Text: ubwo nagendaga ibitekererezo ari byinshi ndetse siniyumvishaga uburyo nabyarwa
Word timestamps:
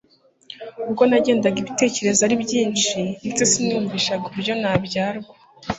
ubwo 0.87 1.03
nagendaga 1.09 1.57
ibitekererezo 1.59 2.21
ari 2.27 2.35
byinshi 2.43 2.99
ndetse 3.27 3.41
siniyumvishaga 3.51 4.23
uburyo 4.29 4.53
nabyarwa 4.61 5.33